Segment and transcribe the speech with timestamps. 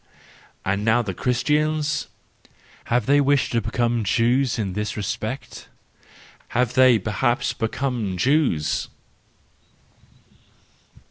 [0.65, 2.07] —And now the Christians?
[2.85, 5.67] Have they wished to become Jews in this respect?
[6.57, 8.89] Have they perhaps become Jews